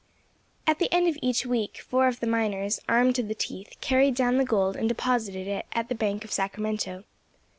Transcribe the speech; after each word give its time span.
At 0.65 0.79
the 0.79 0.91
end 0.91 1.07
of 1.07 1.19
each 1.21 1.45
week 1.45 1.77
four 1.77 2.07
of 2.07 2.21
the 2.21 2.25
miners, 2.25 2.79
armed 2.89 3.13
to 3.17 3.21
the 3.21 3.35
teeth, 3.35 3.77
carried 3.81 4.15
down 4.15 4.37
the 4.37 4.43
gold 4.43 4.75
and 4.75 4.89
deposited 4.89 5.47
it 5.47 5.67
at 5.73 5.89
the 5.89 5.93
Bank 5.95 6.23
of 6.25 6.31
Sacramento. 6.31 7.03